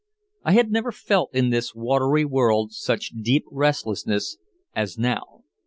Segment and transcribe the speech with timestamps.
[0.43, 4.37] I had never felt in this watery world such deep restlessness
[4.75, 5.43] as now.